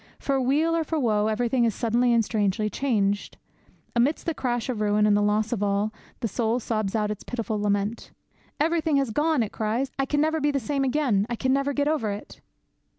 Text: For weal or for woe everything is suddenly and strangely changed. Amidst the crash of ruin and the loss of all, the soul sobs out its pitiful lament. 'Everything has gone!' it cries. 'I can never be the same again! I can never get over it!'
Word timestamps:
For 0.17 0.41
weal 0.41 0.75
or 0.75 0.83
for 0.83 0.99
woe 0.99 1.27
everything 1.27 1.63
is 1.63 1.75
suddenly 1.75 2.11
and 2.11 2.25
strangely 2.25 2.71
changed. 2.71 3.37
Amidst 3.95 4.25
the 4.25 4.33
crash 4.33 4.67
of 4.67 4.81
ruin 4.81 5.05
and 5.05 5.15
the 5.15 5.21
loss 5.21 5.53
of 5.53 5.61
all, 5.61 5.93
the 6.21 6.27
soul 6.27 6.59
sobs 6.59 6.95
out 6.95 7.11
its 7.11 7.23
pitiful 7.23 7.61
lament. 7.61 8.09
'Everything 8.59 8.95
has 8.97 9.11
gone!' 9.11 9.43
it 9.43 9.51
cries. 9.51 9.91
'I 9.99 10.05
can 10.07 10.19
never 10.19 10.41
be 10.41 10.49
the 10.49 10.59
same 10.59 10.83
again! 10.83 11.27
I 11.29 11.35
can 11.35 11.53
never 11.53 11.71
get 11.71 11.87
over 11.87 12.09
it!' 12.09 12.41